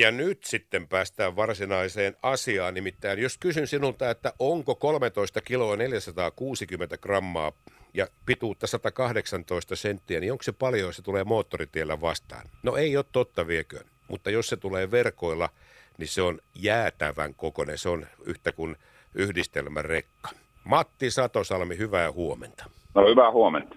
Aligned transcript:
Ja 0.00 0.10
nyt 0.10 0.44
sitten 0.44 0.88
päästään 0.88 1.36
varsinaiseen 1.36 2.16
asiaan, 2.22 2.74
nimittäin 2.74 3.18
jos 3.18 3.38
kysyn 3.38 3.66
sinulta, 3.66 4.10
että 4.10 4.32
onko 4.38 4.74
13 4.74 5.40
kiloa 5.40 5.76
460 5.76 6.98
grammaa 6.98 7.52
ja 7.94 8.06
pituutta 8.26 8.66
118 8.66 9.76
senttiä, 9.76 10.20
niin 10.20 10.32
onko 10.32 10.42
se 10.42 10.52
paljon, 10.52 10.86
jos 10.86 10.96
se 10.96 11.02
tulee 11.02 11.24
moottoritiellä 11.24 12.00
vastaan? 12.00 12.46
No 12.62 12.76
ei 12.76 12.96
ole 12.96 13.04
totta 13.12 13.46
vieköön, 13.46 13.86
mutta 14.08 14.30
jos 14.30 14.48
se 14.48 14.56
tulee 14.56 14.90
verkoilla, 14.90 15.48
niin 15.98 16.08
se 16.08 16.22
on 16.22 16.38
jäätävän 16.54 17.34
kokoinen, 17.34 17.78
se 17.78 17.88
on 17.88 18.06
yhtä 18.24 18.52
kuin 18.52 18.76
yhdistelmärekka. 19.14 20.30
Matti 20.64 21.10
Satosalmi, 21.10 21.78
hyvää 21.78 22.12
huomenta. 22.12 22.64
No 22.94 23.08
hyvää 23.08 23.30
huomenta. 23.30 23.76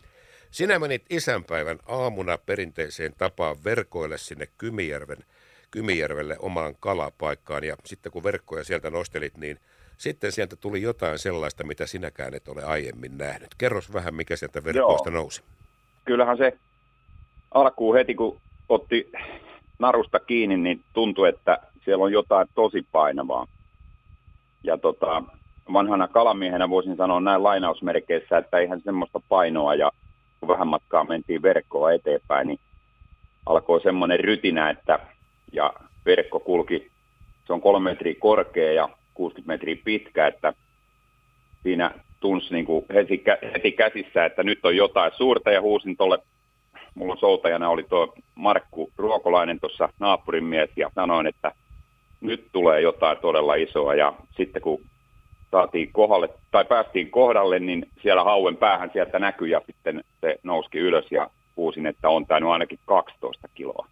Sinä 0.51 0.79
menit 0.79 1.05
isänpäivän 1.09 1.79
aamuna 1.85 2.37
perinteiseen 2.37 3.13
tapaan 3.17 3.63
verkoille 3.63 4.17
sinne 4.17 4.47
Kymijärven, 4.57 5.25
Kymijärvelle 5.73 6.35
omaan 6.39 6.75
kalapaikkaan 6.79 7.63
ja 7.63 7.75
sitten 7.85 8.11
kun 8.11 8.23
verkkoja 8.23 8.63
sieltä 8.63 8.89
nostelit, 8.89 9.37
niin 9.37 9.57
sitten 9.97 10.31
sieltä 10.31 10.55
tuli 10.55 10.81
jotain 10.81 11.19
sellaista, 11.19 11.63
mitä 11.63 11.85
sinäkään 11.85 12.33
et 12.33 12.47
ole 12.47 12.63
aiemmin 12.63 13.17
nähnyt. 13.17 13.49
Kerros 13.57 13.93
vähän, 13.93 14.15
mikä 14.15 14.35
sieltä 14.35 14.63
verkoista 14.63 15.09
Joo. 15.09 15.19
nousi. 15.19 15.43
Kyllähän 16.05 16.37
se 16.37 16.57
alkuun 17.53 17.95
heti, 17.95 18.15
kun 18.15 18.37
otti 18.69 19.11
narusta 19.79 20.19
kiinni, 20.19 20.57
niin 20.57 20.83
tuntui, 20.93 21.29
että 21.29 21.57
siellä 21.85 22.03
on 22.03 22.11
jotain 22.11 22.47
tosi 22.55 22.85
painavaa. 22.91 23.47
Ja 24.63 24.77
tota, 24.77 25.23
vanhana 25.73 26.07
kalamiehenä 26.07 26.69
voisin 26.69 26.95
sanoa 26.95 27.19
näin 27.19 27.43
lainausmerkeissä, 27.43 28.37
että 28.37 28.57
eihän 28.57 28.81
semmoista 28.81 29.19
painoa 29.29 29.75
ja 29.75 29.91
kun 30.39 30.49
vähän 30.49 30.67
matkaa 30.67 31.03
mentiin 31.03 31.41
verkkoa 31.41 31.91
eteenpäin, 31.91 32.47
niin 32.47 32.59
alkoi 33.45 33.81
semmoinen 33.81 34.19
rytinä, 34.19 34.69
että 34.69 34.99
ja 35.53 35.73
verkko 36.05 36.39
kulki, 36.39 36.91
se 37.47 37.53
on 37.53 37.61
kolme 37.61 37.89
metriä 37.89 38.15
korkea 38.19 38.73
ja 38.73 38.89
60 39.13 39.53
metriä 39.53 39.75
pitkä, 39.85 40.27
että 40.27 40.53
siinä 41.63 41.91
tunsi 42.19 42.53
niin 42.53 42.65
kuin 42.65 42.85
heti, 42.93 43.23
heti 43.53 43.71
käsissä, 43.71 44.25
että 44.25 44.43
nyt 44.43 44.59
on 44.65 44.75
jotain 44.75 45.11
suurta 45.17 45.51
ja 45.51 45.61
huusin 45.61 45.97
tuolle, 45.97 46.19
mulla 46.95 47.15
soutajana 47.15 47.69
oli 47.69 47.83
tuo 47.83 48.13
Markku 48.35 48.91
Ruokolainen 48.97 49.59
tuossa 49.59 49.89
naapurin 49.99 50.43
mies 50.43 50.69
ja 50.75 50.89
sanoin, 50.95 51.27
että 51.27 51.51
nyt 52.21 52.47
tulee 52.51 52.81
jotain 52.81 53.17
todella 53.17 53.55
isoa 53.55 53.95
ja 53.95 54.13
sitten 54.37 54.61
kun 54.61 54.81
saatiin 55.51 55.89
kohdalle, 55.93 56.29
tai 56.51 56.65
päästiin 56.65 57.11
kohdalle, 57.11 57.59
niin 57.59 57.85
siellä 58.01 58.23
hauen 58.23 58.57
päähän 58.57 58.89
sieltä 58.93 59.19
näkyi 59.19 59.51
ja 59.51 59.61
sitten 59.65 60.03
se 60.21 60.39
nouski 60.43 60.77
ylös 60.79 61.05
ja 61.11 61.29
huusin, 61.57 61.85
että 61.85 62.09
on 62.09 62.25
tainnut 62.25 62.51
ainakin 62.51 62.79
12 62.85 63.47
kiloa. 63.55 63.87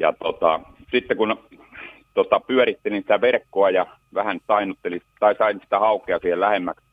Ja 0.00 0.12
tota, 0.22 0.60
sitten 0.90 1.16
kun 1.16 1.36
tota, 2.14 2.40
pyörittelin 2.40 3.02
sitä 3.02 3.20
verkkoa 3.20 3.70
ja 3.70 3.86
vähän 4.14 4.40
tainuttelin, 4.46 5.02
tai 5.20 5.34
sain 5.34 5.60
sitä 5.60 5.78
haukea 5.78 6.18
siihen 6.18 6.40
lähemmäksi 6.40 6.86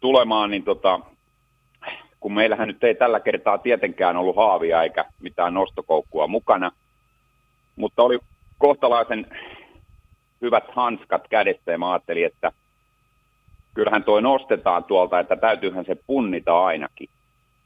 tulemaan, 0.00 0.50
niin 0.50 0.62
tota, 0.62 1.00
kun 2.20 2.32
meillähän 2.32 2.68
nyt 2.68 2.84
ei 2.84 2.94
tällä 2.94 3.20
kertaa 3.20 3.58
tietenkään 3.58 4.16
ollut 4.16 4.36
haavia 4.36 4.82
eikä 4.82 5.04
mitään 5.20 5.54
nostokoukkua 5.54 6.26
mukana, 6.26 6.72
mutta 7.76 8.02
oli 8.02 8.18
kohtalaisen 8.58 9.26
hyvät 10.42 10.64
hanskat 10.72 11.28
kädessä 11.28 11.72
ja 11.72 11.78
mä 11.78 11.92
ajattelin, 11.92 12.26
että 12.26 12.52
kyllähän 13.74 14.04
toi 14.04 14.22
nostetaan 14.22 14.84
tuolta, 14.84 15.20
että 15.20 15.36
täytyyhän 15.36 15.84
se 15.84 15.96
punnita 16.06 16.64
ainakin. 16.64 17.08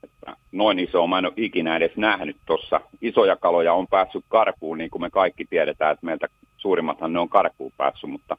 Että 0.04 0.36
noin 0.52 0.78
iso 0.78 1.06
mä 1.06 1.18
en 1.18 1.26
ole 1.26 1.32
ikinä 1.36 1.76
edes 1.76 1.96
nähnyt 1.96 2.36
tuossa. 2.46 2.80
Isoja 3.00 3.36
kaloja 3.36 3.72
on 3.72 3.86
päässyt 3.86 4.24
karkuun, 4.28 4.78
niin 4.78 4.90
kuin 4.90 5.02
me 5.02 5.10
kaikki 5.10 5.44
tiedetään, 5.44 5.92
että 5.92 6.06
meiltä 6.06 6.26
suurimmathan 6.56 7.12
ne 7.12 7.18
on 7.18 7.28
karkuun 7.28 7.72
päässyt, 7.76 8.10
mutta 8.10 8.36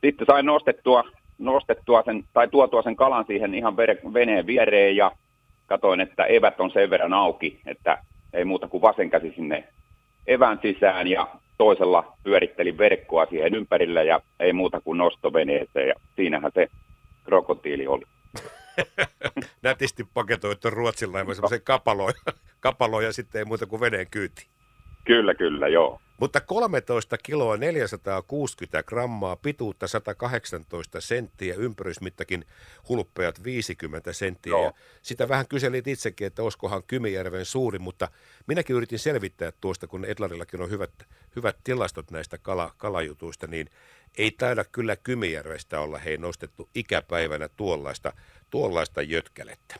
sitten 0.00 0.26
sain 0.26 0.46
nostettua, 0.46 1.04
nostettua 1.38 2.02
sen, 2.02 2.24
tai 2.32 2.48
tuotua 2.48 2.82
sen 2.82 2.96
kalan 2.96 3.24
siihen 3.26 3.54
ihan 3.54 3.76
veneen 4.14 4.46
viereen 4.46 4.96
ja 4.96 5.12
katoin, 5.66 6.00
että 6.00 6.24
evät 6.24 6.60
on 6.60 6.70
sen 6.70 6.90
verran 6.90 7.12
auki, 7.12 7.60
että 7.66 7.98
ei 8.32 8.44
muuta 8.44 8.68
kuin 8.68 8.82
vasen 8.82 9.10
käsi 9.10 9.32
sinne 9.36 9.64
evän 10.26 10.58
sisään 10.62 11.06
ja 11.06 11.26
toisella 11.58 12.16
pyörittelin 12.22 12.78
verkkoa 12.78 13.26
siihen 13.26 13.54
ympärille 13.54 14.04
ja 14.04 14.20
ei 14.40 14.52
muuta 14.52 14.80
kuin 14.80 14.98
nostoveneeseen 14.98 15.88
ja 15.88 15.94
siinähän 16.16 16.50
se 16.54 16.68
krokotiili 17.24 17.86
oli. 17.86 18.04
Nätisti 19.74 20.04
paketoitu 20.14 20.70
Ruotsin 20.70 21.12
laiva 21.12 21.34
semmoisen 21.34 21.62
kapaloja, 21.62 22.14
kapaloja 22.60 23.08
ja 23.08 23.12
sitten 23.12 23.38
ei 23.38 23.44
muuta 23.44 23.66
kuin 23.66 23.80
veneen 23.80 24.10
kyyti. 24.10 24.46
Kyllä, 25.04 25.34
kyllä, 25.34 25.68
joo. 25.68 26.00
Mutta 26.20 26.40
13 26.40 27.18
kiloa 27.18 27.56
460 27.56 28.82
grammaa, 28.82 29.36
pituutta 29.36 29.86
118 29.86 31.00
senttiä, 31.00 31.54
ympärysmittakin 31.54 32.44
hulppeat 32.88 33.44
50 33.44 34.12
senttiä. 34.12 34.50
Joo. 34.50 34.64
Ja 34.64 34.72
sitä 35.02 35.28
vähän 35.28 35.48
kyselit 35.48 35.86
itsekin, 35.86 36.26
että 36.26 36.42
olisikohan 36.42 36.82
Kymijärven 36.82 37.44
suuri, 37.44 37.78
mutta 37.78 38.08
minäkin 38.46 38.76
yritin 38.76 38.98
selvittää 38.98 39.52
tuosta, 39.60 39.86
kun 39.86 40.04
Edlarillakin 40.04 40.62
on 40.62 40.70
hyvät, 40.70 40.90
hyvät 41.36 41.56
tilastot 41.64 42.10
näistä 42.10 42.38
kala, 42.38 42.74
kalajutuista, 42.76 43.46
niin 43.46 43.70
ei 44.18 44.30
taida 44.30 44.64
kyllä 44.64 44.96
Kymijärvestä 44.96 45.80
olla 45.80 45.98
hei 45.98 46.16
nostettu 46.16 46.68
ikäpäivänä 46.74 47.48
tuollaista, 47.48 48.12
tuollaista 48.54 49.02
jötkälettä. 49.02 49.76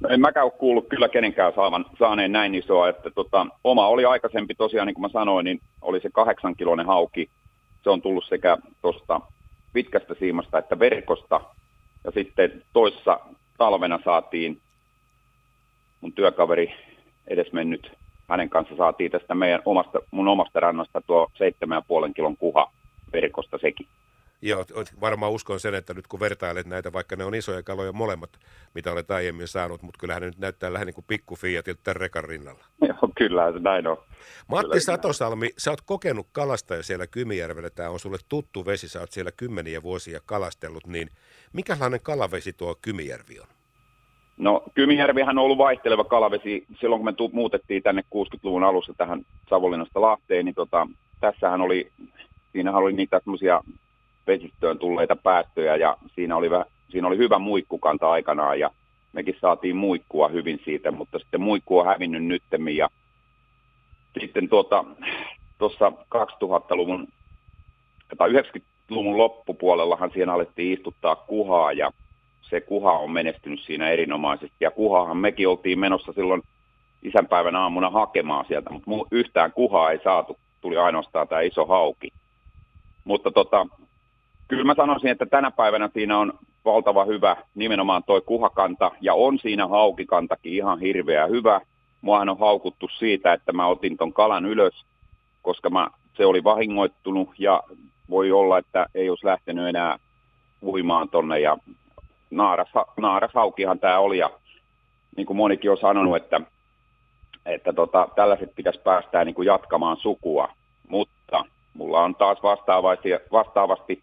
No 0.00 0.08
en 0.08 0.20
mäkään 0.20 0.44
ole 0.44 0.52
kuullut 0.58 0.88
kyllä 0.88 1.08
kenenkään 1.08 1.52
saavan, 1.54 1.86
saaneen 1.98 2.32
näin 2.32 2.54
isoa, 2.54 2.88
että 2.88 3.10
tota, 3.10 3.46
oma 3.64 3.86
oli 3.86 4.04
aikaisempi 4.04 4.54
tosiaan, 4.54 4.86
niin 4.86 4.94
kuin 4.94 5.02
mä 5.02 5.08
sanoin, 5.08 5.44
niin 5.44 5.60
oli 5.82 6.00
se 6.00 6.10
kahdeksan 6.12 6.56
kilonen 6.56 6.86
hauki. 6.86 7.30
Se 7.84 7.90
on 7.90 8.02
tullut 8.02 8.24
sekä 8.28 8.56
tuosta 8.82 9.20
pitkästä 9.72 10.14
siimasta 10.18 10.58
että 10.58 10.78
verkosta. 10.78 11.40
Ja 12.04 12.10
sitten 12.10 12.62
toissa 12.72 13.20
talvena 13.58 13.98
saatiin 14.04 14.60
mun 16.00 16.12
työkaveri 16.12 16.74
edesmennyt, 17.26 17.92
hänen 18.28 18.50
kanssa 18.50 18.76
saatiin 18.76 19.10
tästä 19.10 19.34
meidän 19.34 19.62
omasta, 19.64 19.98
mun 20.10 20.28
omasta 20.28 20.60
rannasta 20.60 21.00
tuo 21.06 21.30
7,5 22.06 22.12
kilon 22.14 22.36
kuha 22.36 22.70
verkosta 23.12 23.58
sekin. 23.58 23.86
Joo, 24.42 24.64
varmaan 25.00 25.32
uskon 25.32 25.60
sen, 25.60 25.74
että 25.74 25.94
nyt 25.94 26.06
kun 26.06 26.20
vertailet 26.20 26.66
näitä, 26.66 26.92
vaikka 26.92 27.16
ne 27.16 27.24
on 27.24 27.34
isoja 27.34 27.62
kaloja 27.62 27.92
molemmat, 27.92 28.30
mitä 28.74 28.92
olet 28.92 29.10
aiemmin 29.10 29.48
saanut, 29.48 29.82
mutta 29.82 29.98
kyllähän 29.98 30.22
ne 30.22 30.26
nyt 30.26 30.38
näyttää 30.38 30.72
lähinnä 30.72 30.84
niin 30.84 30.94
kuin 30.94 31.04
pikku 31.08 31.36
tämän 31.82 31.96
rekan 31.96 32.24
rinnalla. 32.24 32.64
Joo, 32.80 33.10
kyllä 33.16 33.42
näin 33.60 33.86
on. 33.86 33.96
Matti 34.48 34.66
kyllä, 34.66 34.80
Satosalmi, 34.80 35.50
sä 35.58 35.70
oot 35.70 35.80
kokenut 35.80 36.26
kalastaja 36.32 36.82
siellä 36.82 37.06
Kymijärvellä, 37.06 37.70
tämä 37.70 37.90
on 37.90 38.00
sulle 38.00 38.18
tuttu 38.28 38.66
vesi, 38.66 38.88
sä 38.88 39.00
oot 39.00 39.12
siellä 39.12 39.32
kymmeniä 39.32 39.82
vuosia 39.82 40.20
kalastellut, 40.26 40.86
niin 40.86 41.08
minkälainen 41.52 42.00
kalavesi 42.02 42.52
tuo 42.52 42.74
Kymijärvi 42.82 43.40
on? 43.40 43.46
No 44.36 44.62
Kymijärvihän 44.74 45.38
on 45.38 45.44
ollut 45.44 45.58
vaihteleva 45.58 46.04
kalavesi. 46.04 46.66
Silloin 46.80 47.00
kun 47.00 47.04
me 47.04 47.12
tu- 47.12 47.30
muutettiin 47.32 47.82
tänne 47.82 48.02
60-luvun 48.14 48.64
alussa 48.64 48.94
tähän 48.96 49.26
Savonlinnasta 49.50 50.00
Lahteen, 50.00 50.44
niin 50.44 50.54
tota, 50.54 50.86
tässähän 51.20 51.60
oli, 51.60 51.90
siinähän 52.52 52.82
oli 52.82 52.92
niitä 52.92 53.20
semmoisia 53.24 53.60
vesistöön 54.26 54.78
tulleita 54.78 55.16
päästöjä 55.16 55.76
ja 55.76 55.96
siinä 56.14 56.36
oli, 56.36 56.48
siinä 56.88 57.06
oli 57.08 57.16
hyvä 57.16 57.38
muikkukanta 57.38 58.10
aikanaan 58.10 58.60
ja 58.60 58.70
mekin 59.12 59.36
saatiin 59.40 59.76
muikkua 59.76 60.28
hyvin 60.28 60.60
siitä, 60.64 60.90
mutta 60.90 61.18
sitten 61.18 61.40
muikku 61.40 61.78
on 61.78 61.86
hävinnyt 61.86 62.24
nyttemmin 62.24 62.76
ja 62.76 62.88
sitten 64.20 64.48
tuota, 64.48 64.84
tuossa 65.58 65.92
2000-luvun 66.14 67.08
tai 68.18 68.30
90-luvun 68.30 69.18
loppupuolellahan 69.18 70.10
siinä 70.10 70.32
alettiin 70.32 70.72
istuttaa 70.72 71.16
kuhaa 71.16 71.72
ja 71.72 71.90
se 72.50 72.60
kuha 72.60 72.92
on 72.92 73.10
menestynyt 73.10 73.60
siinä 73.60 73.90
erinomaisesti. 73.90 74.56
Ja 74.60 74.70
kuhahan 74.70 75.16
mekin 75.16 75.48
oltiin 75.48 75.78
menossa 75.78 76.12
silloin 76.12 76.42
isänpäivän 77.02 77.56
aamuna 77.56 77.90
hakemaan 77.90 78.44
sieltä, 78.48 78.70
mutta 78.70 79.08
yhtään 79.10 79.52
kuhaa 79.52 79.90
ei 79.90 79.98
saatu, 80.04 80.36
tuli 80.60 80.76
ainoastaan 80.76 81.28
tämä 81.28 81.40
iso 81.40 81.66
hauki. 81.66 82.08
Mutta 83.04 83.30
tota, 83.30 83.66
kyllä 84.52 84.64
mä 84.64 84.74
sanoisin, 84.74 85.10
että 85.10 85.26
tänä 85.26 85.50
päivänä 85.50 85.90
siinä 85.92 86.18
on 86.18 86.32
valtava 86.64 87.04
hyvä 87.04 87.36
nimenomaan 87.54 88.02
toi 88.04 88.20
kuhakanta 88.20 88.90
ja 89.00 89.14
on 89.14 89.38
siinä 89.38 89.68
haukikantakin 89.68 90.52
ihan 90.52 90.80
hirveä 90.80 91.26
hyvä. 91.26 91.60
Muahan 92.00 92.28
on 92.28 92.38
haukuttu 92.38 92.88
siitä, 92.88 93.32
että 93.32 93.52
mä 93.52 93.66
otin 93.66 93.96
ton 93.96 94.12
kalan 94.12 94.46
ylös, 94.46 94.84
koska 95.42 95.70
mä, 95.70 95.88
se 96.16 96.26
oli 96.26 96.44
vahingoittunut 96.44 97.28
ja 97.38 97.62
voi 98.10 98.32
olla, 98.32 98.58
että 98.58 98.86
ei 98.94 99.10
olisi 99.10 99.26
lähtenyt 99.26 99.68
enää 99.68 99.98
uimaan 100.62 101.08
tonne 101.08 101.40
ja 101.40 101.58
naaras, 102.30 102.70
naarashaukihan 102.96 103.78
tämä 103.78 103.98
oli 103.98 104.18
ja 104.18 104.30
niin 105.16 105.26
kuin 105.26 105.36
monikin 105.36 105.70
on 105.70 105.78
sanonut, 105.78 106.16
että, 106.16 106.40
että 107.46 107.72
tota, 107.72 108.08
tällaiset 108.16 108.54
pitäisi 108.54 108.80
päästää 108.80 109.24
niin 109.24 109.34
kuin 109.34 109.46
jatkamaan 109.46 109.96
sukua, 109.96 110.48
mutta 110.88 111.44
mulla 111.74 112.00
on 112.00 112.14
taas 112.14 112.42
vastaavasti, 112.42 113.08
vastaavasti 113.32 114.02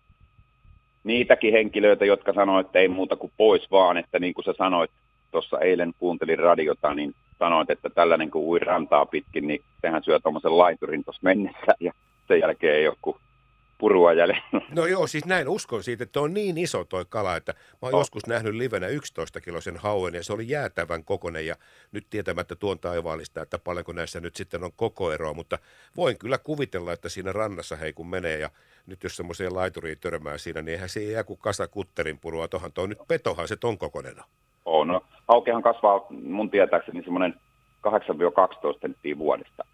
niitäkin 1.03 1.53
henkilöitä, 1.53 2.05
jotka 2.05 2.33
sanoivat, 2.33 2.65
että 2.65 2.79
ei 2.79 2.87
muuta 2.87 3.15
kuin 3.15 3.31
pois 3.37 3.71
vaan, 3.71 3.97
että 3.97 4.19
niin 4.19 4.33
kuin 4.33 4.45
sä 4.45 4.53
sanoit, 4.57 4.91
tuossa 5.31 5.59
eilen 5.59 5.93
kuuntelin 5.99 6.39
radiota, 6.39 6.93
niin 6.93 7.15
sanoit, 7.39 7.69
että 7.69 7.89
tällainen 7.89 8.31
kuin 8.31 8.45
ui 8.45 8.59
rantaa 8.59 9.05
pitkin, 9.05 9.47
niin 9.47 9.61
sehän 9.81 10.03
syö 10.03 10.19
tuommoisen 10.19 10.57
laiturin 10.57 11.03
tuossa 11.03 11.21
mennessä. 11.23 11.75
Ja 11.79 11.93
sen 12.27 12.39
jälkeen 12.39 12.75
ei 12.75 12.87
ole 12.87 12.95
purua 13.79 14.13
jäljellä. 14.13 14.41
No 14.75 14.85
joo, 14.85 15.07
siis 15.07 15.25
näin 15.25 15.49
uskon 15.49 15.83
siitä, 15.83 16.03
että 16.03 16.21
on 16.21 16.33
niin 16.33 16.57
iso 16.57 16.83
toi 16.83 17.05
kala, 17.09 17.35
että 17.35 17.51
mä 17.51 17.77
oon 17.81 17.93
oh. 17.93 17.99
joskus 17.99 18.27
nähnyt 18.27 18.55
livenä 18.55 18.87
11 18.87 19.41
kilosen 19.41 19.77
hauen 19.77 20.13
ja 20.13 20.23
se 20.23 20.33
oli 20.33 20.49
jäätävän 20.49 21.03
kokonen 21.03 21.45
ja 21.45 21.55
nyt 21.91 22.05
tietämättä 22.09 22.55
tuon 22.55 22.79
taivaallista, 22.79 23.41
että 23.41 23.59
paljonko 23.59 23.91
näissä 23.91 24.19
nyt 24.19 24.35
sitten 24.35 24.63
on 24.63 24.71
koko 24.75 25.11
eroa, 25.11 25.33
mutta 25.33 25.57
voin 25.97 26.17
kyllä 26.17 26.37
kuvitella, 26.37 26.93
että 26.93 27.09
siinä 27.09 27.31
rannassa 27.31 27.75
hei 27.75 27.93
kun 27.93 28.07
menee 28.07 28.39
ja 28.39 28.49
nyt 28.87 29.03
jos 29.03 29.17
semmoiseen 29.17 29.55
laituriin 29.55 29.99
törmää 29.99 30.37
siinä, 30.37 30.61
niin 30.61 30.73
eihän 30.73 30.89
se 30.89 31.03
jää 31.03 31.23
kuin 31.23 31.39
kasa 31.39 31.67
kutterin 31.67 32.19
purua. 32.19 32.47
Tuohan 32.47 32.73
toi 32.73 32.87
nyt 32.87 32.99
petohan 33.07 33.47
se 33.47 33.55
ton 33.55 33.77
kokonen 33.77 34.15
on. 34.65 34.87
No, 34.87 35.01
haukehan 35.27 35.63
kasvaa 35.63 36.05
mun 36.09 36.49
tietääkseni 36.49 37.03
semmoinen 37.03 37.35
8-12 37.87 37.91
senttiä 38.81 39.17
vuodesta. 39.17 39.65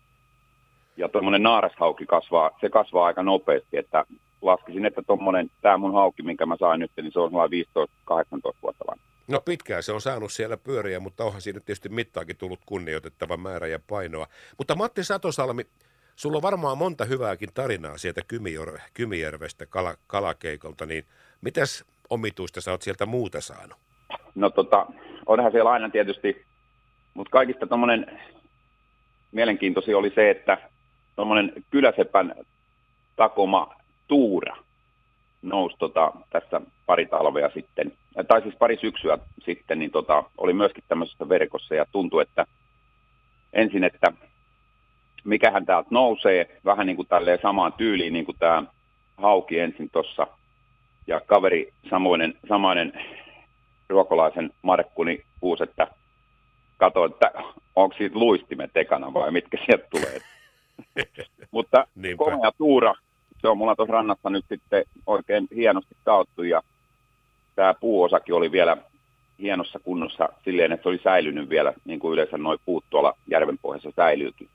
Ja 0.97 1.09
tuommoinen 1.09 1.43
naarashauki 1.43 2.05
kasvaa, 2.05 2.51
se 2.61 2.69
kasvaa 2.69 3.05
aika 3.05 3.23
nopeasti, 3.23 3.77
että 3.77 4.05
laskisin, 4.41 4.85
että 4.85 5.01
tuommoinen, 5.07 5.51
tämä 5.61 5.77
mun 5.77 5.93
hauki, 5.93 6.23
minkä 6.23 6.45
mä 6.45 6.57
sain 6.57 6.79
nyt, 6.79 6.91
niin 6.97 7.11
se 7.11 7.19
on 7.19 7.31
15-18 7.31 7.35
vuotta 8.61 8.85
vanha. 8.87 9.05
No 9.27 9.41
pitkään 9.45 9.83
se 9.83 9.91
on 9.91 10.01
saanut 10.01 10.31
siellä 10.31 10.57
pyöriä, 10.57 10.99
mutta 10.99 11.23
onhan 11.23 11.41
siinä 11.41 11.59
tietysti 11.59 11.89
mittaakin 11.89 12.37
tullut 12.37 12.59
kunnioitettava 12.65 13.37
määrä 13.37 13.67
ja 13.67 13.79
painoa. 13.89 14.27
Mutta 14.57 14.75
Matti 14.75 15.03
Satosalmi, 15.03 15.63
sulla 16.15 16.37
on 16.37 16.41
varmaan 16.41 16.77
monta 16.77 17.05
hyvääkin 17.05 17.49
tarinaa 17.53 17.97
sieltä 17.97 18.21
Kymijärvestä 18.93 19.65
kala, 19.65 19.95
kalakeikolta, 20.07 20.85
niin 20.85 21.03
mitäs 21.41 21.85
omituista 22.09 22.61
sä 22.61 22.71
oot 22.71 22.81
sieltä 22.81 23.05
muuta 23.05 23.41
saanut? 23.41 23.77
No 24.35 24.49
tota, 24.49 24.85
onhan 25.25 25.51
siellä 25.51 25.71
aina 25.71 25.89
tietysti, 25.89 26.45
mutta 27.13 27.31
kaikista 27.31 27.67
tuommoinen 27.67 28.21
mielenkiintoisia 29.31 29.97
oli 29.97 30.11
se, 30.15 30.29
että 30.29 30.57
tuommoinen 31.15 31.53
kyläsepän 31.69 32.35
takoma 33.15 33.75
tuura 34.07 34.57
nousi 35.41 35.75
tota, 35.79 36.11
tässä 36.29 36.61
pari 36.85 37.05
talvea 37.05 37.49
sitten, 37.53 37.91
tai 38.27 38.41
siis 38.41 38.55
pari 38.55 38.77
syksyä 38.81 39.17
sitten, 39.45 39.79
niin 39.79 39.91
tota, 39.91 40.23
oli 40.37 40.53
myöskin 40.53 40.83
tämmöisessä 40.87 41.29
verkossa 41.29 41.75
ja 41.75 41.85
tuntui, 41.91 42.21
että 42.21 42.45
ensin, 43.53 43.83
että 43.83 44.11
mikähän 45.23 45.65
täältä 45.65 45.87
nousee, 45.91 46.59
vähän 46.65 46.87
niin 46.87 46.95
kuin 46.95 47.07
tälleen 47.07 47.39
samaan 47.41 47.73
tyyliin, 47.73 48.13
niin 48.13 48.25
kuin 48.25 48.37
tämä 48.39 48.63
hauki 49.17 49.59
ensin 49.59 49.89
tuossa, 49.89 50.27
ja 51.07 51.21
kaveri 51.25 51.73
samoinen, 51.89 52.33
samainen 52.49 52.93
ruokolaisen 53.89 54.51
Markku 54.61 55.03
niin 55.03 55.23
huusi, 55.41 55.63
että 55.63 55.87
katso, 56.77 57.05
että 57.05 57.31
onko 57.75 57.95
siitä 57.97 58.19
luistimet 58.19 58.77
ekana 58.77 59.13
vai 59.13 59.31
mitkä 59.31 59.57
sieltä 59.65 59.87
tulee. 59.89 60.34
Mutta 61.51 61.87
Niinpä. 61.95 62.23
komea 62.23 62.51
tuura, 62.57 62.93
se 63.41 63.47
on 63.47 63.57
mulla 63.57 63.75
tuossa 63.75 63.93
rannassa 63.93 64.29
nyt 64.29 64.45
sitten 64.49 64.85
oikein 65.07 65.47
hienosti 65.55 65.95
taottu 66.03 66.43
ja 66.43 66.61
tämä 67.55 67.73
puuosakin 67.73 68.35
oli 68.35 68.51
vielä 68.51 68.77
hienossa 69.39 69.79
kunnossa 69.79 70.29
silleen, 70.43 70.71
että 70.71 70.83
se 70.83 70.89
oli 70.89 70.99
säilynyt 71.03 71.49
vielä, 71.49 71.73
niin 71.85 71.99
kuin 71.99 72.13
yleensä 72.13 72.37
noin 72.37 72.59
puut 72.65 72.85
tuolla 72.89 73.13
järvenpohjassa 73.27 73.91
säilyykin. 73.95 74.49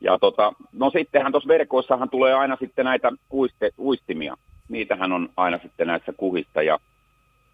Ja 0.00 0.18
tota, 0.18 0.52
no 0.72 0.90
sittenhän 0.90 1.32
tuossa 1.32 1.48
verkoissahan 1.48 2.10
tulee 2.10 2.34
aina 2.34 2.56
sitten 2.60 2.84
näitä 2.84 3.12
uiste, 3.32 3.70
uistimia. 3.78 4.36
Niitähän 4.68 5.12
on 5.12 5.28
aina 5.36 5.58
sitten 5.62 5.86
näissä 5.86 6.12
kuhissa 6.12 6.62
ja 6.62 6.78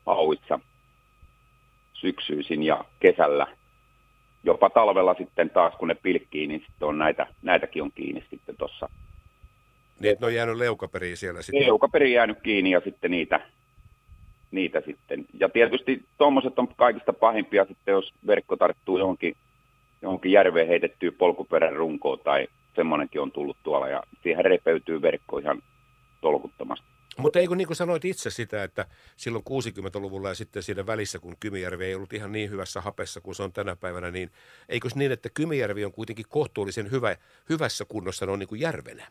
hauissa 0.07 0.61
syksyisin 1.93 2.63
ja 2.63 2.85
kesällä. 3.01 3.47
Jopa 4.45 4.71
talvella 4.71 5.15
sitten 5.15 5.51
taas, 5.51 5.75
kun 5.75 5.89
ne 5.89 5.95
pilkkii, 5.95 6.47
niin 6.47 6.61
sitten 6.61 6.89
on 6.89 6.99
näitä, 6.99 7.27
näitäkin 7.43 7.83
on 7.83 7.93
kiinni 7.95 8.25
sitten 8.31 8.57
tuossa. 8.57 8.89
Niin, 10.01 10.13
että 10.13 10.25
ne 10.25 10.27
on 10.27 10.35
jäänyt 10.35 10.57
leukaperiin 10.57 11.17
siellä 11.17 11.43
sitten? 11.43 11.67
Leukaperi 11.67 12.13
jäänyt 12.13 12.39
kiinni 12.43 12.71
ja 12.71 12.81
sitten 12.81 13.11
niitä, 13.11 13.41
niitä 14.51 14.83
sitten. 14.87 15.25
Ja 15.41 15.49
tietysti 15.49 16.05
tuommoiset 16.19 16.59
on 16.59 16.69
kaikista 16.77 17.13
pahimpia 17.13 17.65
sitten, 17.65 17.93
jos 17.93 18.13
verkko 18.27 18.57
tarttuu 18.57 18.99
johonkin, 18.99 19.37
johonkin 20.03 20.33
järveen 20.33 20.69
heitettyä 20.69 21.13
polkuperän 21.19 21.77
runkoon 21.77 22.19
tai 22.19 22.49
semmoinenkin 22.77 23.21
on 23.21 23.33
tullut 23.33 23.57
tuolla 23.63 23.89
ja 23.89 24.03
siihen 24.23 24.45
repeytyy 24.45 25.03
verkko 25.03 25.39
ihan 25.39 25.63
tolkuttomasti. 26.21 26.87
Mutta 27.19 27.39
eikö 27.39 27.55
niin 27.55 27.67
kuin 27.67 27.77
sanoit 27.77 28.05
itse 28.05 28.31
sitä, 28.31 28.65
että 28.65 28.87
silloin 29.17 29.45
60-luvulla 29.51 30.29
ja 30.29 30.35
sitten 30.35 30.63
siinä 30.63 30.87
välissä, 30.87 31.19
kun 31.19 31.37
Kymijärvi 31.41 31.85
ei 31.85 31.95
ollut 31.95 32.13
ihan 32.13 32.33
niin 32.33 32.51
hyvässä 32.51 32.81
hapessa 32.81 33.21
kuin 33.21 33.35
se 33.35 33.43
on 33.43 33.53
tänä 33.53 33.77
päivänä, 33.77 34.11
niin 34.11 34.31
eikö 34.69 34.89
niin, 34.95 35.13
että 35.13 35.29
Kymijärvi 35.35 35.85
on 35.85 35.93
kuitenkin 35.93 36.25
kohtuullisen 36.29 36.91
hyvä, 36.91 37.17
hyvässä 37.49 37.85
kunnossa 37.89 38.27
noin 38.27 38.39
niin 38.39 38.49
kuin 38.49 38.61
järvenä? 38.61 39.07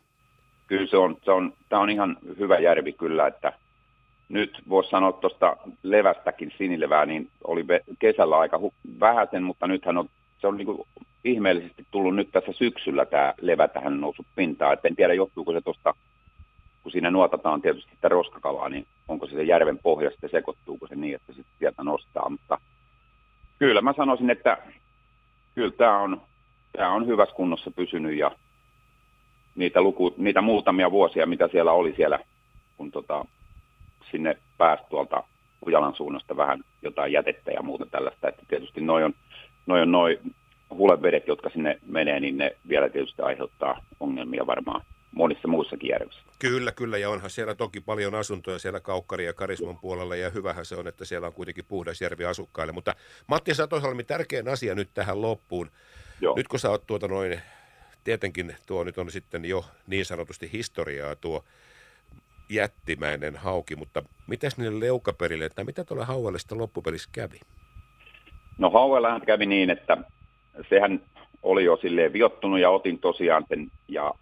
Kyllä 0.66 0.86
se 0.86 0.96
on, 0.96 1.16
se 1.24 1.30
on, 1.30 1.52
tämä 1.68 1.82
on 1.82 1.90
ihan 1.90 2.16
hyvä 2.38 2.58
järvi 2.58 2.92
kyllä, 2.92 3.26
että 3.26 3.52
nyt 4.28 4.62
voisi 4.68 4.90
sanoa 4.90 5.12
tuosta 5.12 5.56
levästäkin 5.82 6.52
sinilevää, 6.58 7.06
niin 7.06 7.30
oli 7.44 7.64
kesällä 7.98 8.38
aika 8.38 8.56
hu- 8.56 9.00
vähäisen, 9.00 9.42
mutta 9.42 9.66
nythän 9.66 9.98
on, 9.98 10.08
se 10.38 10.46
on 10.46 10.56
niin 10.56 10.66
kuin 10.66 10.88
ihmeellisesti 11.24 11.86
tullut 11.90 12.16
nyt 12.16 12.28
tässä 12.32 12.52
syksyllä 12.52 13.06
tämä 13.06 13.34
levä 13.40 13.68
tähän 13.68 14.00
noussut 14.00 14.26
pintaan, 14.36 14.72
että 14.72 14.88
en 14.88 14.96
tiedä 14.96 15.14
johtuuko 15.14 15.52
se 15.52 15.60
tuosta 15.60 15.94
kun 16.84 16.92
siinä 16.92 17.10
nuotataan 17.10 17.62
tietysti 17.62 17.90
sitä 17.94 18.08
roskakalaa, 18.08 18.68
niin 18.68 18.86
onko 19.08 19.26
se, 19.26 19.42
järven 19.42 19.78
pohjasta 19.78 20.28
sekoittuuko 20.28 20.86
se 20.86 20.94
niin, 20.94 21.14
että 21.14 21.32
se 21.32 21.42
sieltä 21.58 21.82
nostaa. 21.84 22.30
Mutta 22.30 22.58
kyllä 23.58 23.80
mä 23.80 23.92
sanoisin, 23.96 24.30
että 24.30 24.58
kyllä 25.54 25.70
tämä 25.70 25.98
on, 25.98 26.22
tämä 26.72 26.92
on 26.92 27.06
hyvässä 27.06 27.34
kunnossa 27.34 27.70
pysynyt 27.70 28.18
ja 28.18 28.30
niitä, 29.54 29.82
luku, 29.82 30.14
niitä 30.16 30.42
muutamia 30.42 30.90
vuosia, 30.90 31.26
mitä 31.26 31.48
siellä 31.48 31.72
oli 31.72 31.94
siellä, 31.96 32.18
kun 32.76 32.90
tota, 32.90 33.24
sinne 34.10 34.38
pääsi 34.58 34.82
tuolta 34.90 35.24
Ujalan 35.66 35.94
suunnasta 35.94 36.36
vähän 36.36 36.60
jotain 36.82 37.12
jätettä 37.12 37.50
ja 37.50 37.62
muuta 37.62 37.86
tällaista, 37.86 38.28
että 38.28 38.42
tietysti 38.48 38.80
noin 38.80 39.04
on, 39.04 39.14
noi 39.66 39.82
on 39.82 39.92
noi 39.92 40.20
hulevedet, 40.70 41.26
jotka 41.26 41.50
sinne 41.50 41.78
menee, 41.86 42.20
niin 42.20 42.38
ne 42.38 42.56
vielä 42.68 42.88
tietysti 42.88 43.22
aiheuttaa 43.22 43.80
ongelmia 44.00 44.46
varmaan 44.46 44.80
monissa 45.14 45.48
muissakin 45.48 45.88
järvissä. 45.88 46.22
Kyllä, 46.38 46.72
kyllä, 46.72 46.98
ja 46.98 47.10
onhan 47.10 47.30
siellä 47.30 47.54
toki 47.54 47.80
paljon 47.80 48.14
asuntoja 48.14 48.58
siellä 48.58 48.80
Kaukkari 48.80 49.24
ja 49.24 49.32
Karisman 49.32 49.78
puolella, 49.78 50.16
ja 50.16 50.30
hyvähän 50.30 50.64
se 50.64 50.76
on, 50.76 50.88
että 50.88 51.04
siellä 51.04 51.26
on 51.26 51.32
kuitenkin 51.32 51.64
puhdas 51.68 52.00
järvi 52.00 52.24
asukkaille. 52.24 52.72
Mutta 52.72 52.94
Matti 53.26 53.54
Satosalmi, 53.54 54.04
tärkein 54.04 54.48
asia 54.48 54.74
nyt 54.74 54.88
tähän 54.94 55.22
loppuun. 55.22 55.70
Joo. 56.20 56.36
Nyt 56.36 56.48
kun 56.48 56.58
sä 56.58 56.70
oot 56.70 56.86
tuota 56.86 57.08
noin, 57.08 57.40
tietenkin 58.04 58.56
tuo 58.66 58.84
nyt 58.84 58.98
on 58.98 59.10
sitten 59.10 59.44
jo 59.44 59.64
niin 59.86 60.04
sanotusti 60.04 60.52
historiaa 60.52 61.16
tuo 61.16 61.44
jättimäinen 62.48 63.36
hauki, 63.36 63.76
mutta 63.76 64.02
mitäs 64.26 64.58
niille 64.58 64.86
leukaperille, 64.86 65.44
että 65.44 65.64
mitä 65.64 65.84
tuolla 65.84 66.04
hauelle 66.04 66.38
sitten 66.38 66.58
loppupelissä 66.58 67.08
kävi? 67.12 67.40
No 68.58 68.70
hauellahan 68.70 69.20
kävi 69.20 69.46
niin, 69.46 69.70
että 69.70 69.96
sehän 70.68 71.00
oli 71.42 71.64
jo 71.64 71.76
silleen 71.76 72.12
viottunut 72.12 72.60
ja 72.60 72.70
otin 72.70 72.98
tosiaan 72.98 73.44
sen 73.48 73.70
ja 73.88 74.14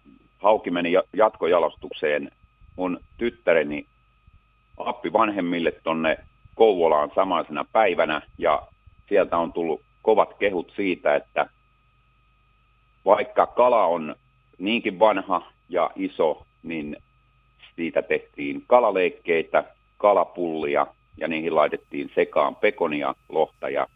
hauki 0.43 0.71
meni 0.71 0.93
jatkojalostukseen. 1.13 2.31
Mun 2.75 2.99
tyttäreni 3.17 3.85
appi 4.77 5.13
vanhemmille 5.13 5.73
tonne 5.83 6.17
Kouvolaan 6.55 7.11
samaisena 7.15 7.65
päivänä 7.71 8.21
ja 8.37 8.61
sieltä 9.09 9.37
on 9.37 9.53
tullut 9.53 9.81
kovat 10.01 10.33
kehut 10.39 10.73
siitä, 10.75 11.15
että 11.15 11.49
vaikka 13.05 13.45
kala 13.45 13.85
on 13.85 14.15
niinkin 14.57 14.99
vanha 14.99 15.51
ja 15.69 15.91
iso, 15.95 16.45
niin 16.63 16.97
siitä 17.75 18.01
tehtiin 18.01 18.63
kalaleikkeitä, 18.67 19.63
kalapullia 19.97 20.87
ja 21.17 21.27
niihin 21.27 21.55
laitettiin 21.55 22.11
sekaan 22.15 22.55
pekonia, 22.55 23.15
lohta 23.29 23.69
ja 23.69 23.87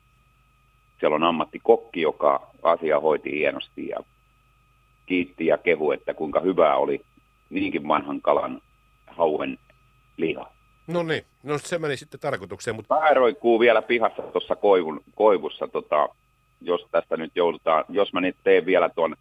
siellä 1.00 1.16
on 1.16 1.24
ammattikokki, 1.24 2.02
joka 2.02 2.48
asia 2.64 3.00
hoiti 3.00 3.32
hienosti 3.32 3.88
ja 3.88 3.98
kiitti 5.08 5.46
ja 5.46 5.58
kehu, 5.58 5.92
että 5.92 6.14
kuinka 6.14 6.40
hyvää 6.40 6.76
oli 6.76 7.02
niinkin 7.50 7.88
vanhan 7.88 8.22
kalan 8.22 8.62
hauen 9.08 9.58
liha. 10.18 10.52
No 10.88 11.04
niin, 11.04 11.24
no 11.44 11.58
se 11.58 11.80
meni 11.80 11.98
sitten 11.98 12.20
tarkoitukseen. 12.20 12.76
Mutta... 12.76 12.96
Vähän 12.96 13.16
roikkuu 13.16 13.60
vielä 13.60 13.82
pihassa 13.82 14.22
tuossa 14.22 14.56
koivun, 14.56 15.02
koivussa, 15.16 15.68
tota, 15.68 16.10
jos 16.62 16.88
tästä 16.92 17.18
nyt 17.18 17.32
joudutaan, 17.36 17.86
jos 17.90 18.14
mä 18.14 18.22
nyt 18.22 18.36
teen 18.44 18.66
vielä 18.66 18.90
tuon 18.90 19.16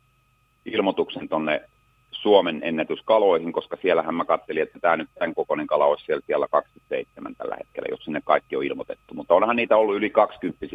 ilmoituksen 0.64 1.28
tuonne 1.28 1.62
Suomen 2.10 2.60
ennätyskaloihin, 2.64 3.52
koska 3.52 3.76
siellähän 3.82 4.14
mä 4.14 4.24
kattelin, 4.24 4.62
että 4.62 4.78
tämä 4.78 4.96
nyt 4.96 5.08
tämän 5.14 5.34
kokoinen 5.34 5.66
kala 5.66 5.84
olisi 5.84 6.04
siellä, 6.04 6.22
siellä 6.26 6.46
27 6.50 7.36
tällä 7.36 7.56
hetkellä, 7.58 7.88
jos 7.90 8.04
sinne 8.04 8.20
kaikki 8.24 8.56
on 8.56 8.64
ilmoitettu. 8.64 9.14
Mutta 9.14 9.34
onhan 9.34 9.56
niitä 9.56 9.76
ollut 9.76 9.96
yli 9.96 10.10
20 10.10 10.66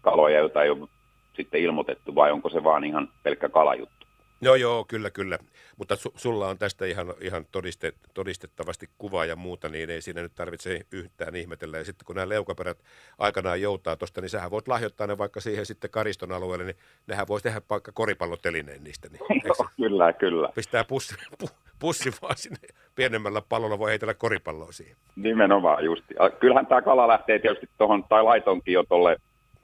kaloja, 0.00 0.38
joita 0.38 0.62
ei 0.62 0.70
ole 0.70 0.88
sitten 1.36 1.60
ilmoitettu, 1.60 2.14
vai 2.14 2.32
onko 2.32 2.50
se 2.50 2.64
vaan 2.64 2.84
ihan 2.84 3.08
pelkkä 3.22 3.48
kalajuttu? 3.48 4.01
Joo, 4.44 4.54
joo, 4.54 4.84
kyllä, 4.88 5.10
kyllä. 5.10 5.38
Mutta 5.76 5.96
su, 5.96 6.12
sulla 6.16 6.48
on 6.48 6.58
tästä 6.58 6.86
ihan, 6.86 7.14
ihan 7.20 7.46
todiste, 7.52 7.92
todistettavasti 8.14 8.88
kuva 8.98 9.24
ja 9.24 9.36
muuta, 9.36 9.68
niin 9.68 9.90
ei 9.90 10.02
siinä 10.02 10.22
nyt 10.22 10.34
tarvitse 10.34 10.80
yhtään 10.92 11.36
ihmetellä. 11.36 11.78
Ja 11.78 11.84
sitten 11.84 12.06
kun 12.06 12.16
nämä 12.16 12.28
leukaperät 12.28 12.78
aikanaan 13.18 13.60
joutaa 13.60 13.96
tuosta, 13.96 14.20
niin 14.20 14.28
sähän 14.28 14.50
voit 14.50 14.68
lahjoittaa 14.68 15.06
ne 15.06 15.18
vaikka 15.18 15.40
siihen 15.40 15.66
sitten 15.66 15.90
kariston 15.90 16.32
alueelle, 16.32 16.64
niin 16.64 16.76
nehän 17.06 17.28
voisi 17.28 17.42
tehdä 17.42 17.62
vaikka 17.70 17.92
koripallotelineen 17.92 18.84
niistä. 18.84 19.08
Niin, 19.08 19.42
joo, 19.44 19.68
kyllä, 19.76 20.12
kyllä. 20.12 20.48
Pistää 20.54 20.84
pussi, 20.84 21.14
pu, 21.38 21.48
pussi 21.78 22.10
vaan 22.22 22.36
sinne 22.36 22.68
pienemmällä 22.94 23.42
pallolla, 23.48 23.78
voi 23.78 23.90
heitellä 23.90 24.14
koripalloa 24.14 24.72
siihen. 24.72 24.96
Nimenomaan 25.16 25.84
justi. 25.84 26.14
Kyllähän 26.40 26.66
tämä 26.66 26.82
kala 26.82 27.08
lähtee 27.08 27.38
tietysti 27.38 27.68
tuohon, 27.78 28.04
tai 28.04 28.22
laitonkin 28.22 28.74
jo 28.74 28.82
tuolle 28.82 29.16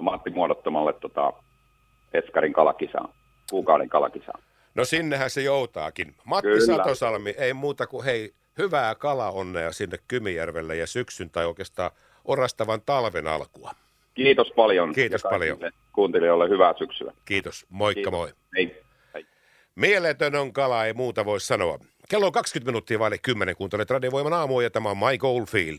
Matti 0.02 0.30
muodottomalle 0.30 0.92
tota, 0.92 1.32
Eskarin 2.12 2.52
kalakisaan, 2.52 3.08
kuukauden 3.50 3.88
kalakisaan. 3.88 4.40
No 4.78 4.84
sinnehän 4.84 5.30
se 5.30 5.42
joutaakin. 5.42 6.14
Matti 6.24 6.48
Kyllä. 6.48 6.76
Satosalmi, 6.76 7.34
ei 7.38 7.54
muuta 7.54 7.86
kuin 7.86 8.04
hei, 8.04 8.34
hyvää 8.58 8.94
kalaonnea 8.94 9.72
sinne 9.72 9.98
Kymijärvelle 10.08 10.76
ja 10.76 10.86
syksyn 10.86 11.30
tai 11.30 11.46
oikeastaan 11.46 11.90
orastavan 12.24 12.82
talven 12.86 13.26
alkua. 13.26 13.74
Kiitos 14.14 14.52
paljon. 14.56 14.92
Kiitos 14.94 15.22
paljon. 15.22 15.58
Kuuntelijoille 15.92 16.48
hyvää 16.48 16.74
syksyä. 16.78 17.12
Kiitos. 17.24 17.66
Moikka 17.68 17.94
Kiitos. 17.94 18.12
moi. 18.12 18.28
Hei. 18.56 18.82
Hei. 19.14 19.26
Mieletön 19.74 20.34
on 20.34 20.52
kala, 20.52 20.84
ei 20.84 20.92
muuta 20.92 21.24
voi 21.24 21.40
sanoa. 21.40 21.78
Kello 22.08 22.26
on 22.26 22.32
20 22.32 22.70
minuuttia 22.70 22.98
vaille 22.98 23.18
10, 23.18 23.56
kuuntelet 23.56 23.90
Radiovoiman 23.90 24.32
aamua 24.32 24.62
ja 24.62 24.70
tämä 24.70 24.90
on 24.90 24.98
Mike 24.98 25.26
Oldfield. 25.26 25.78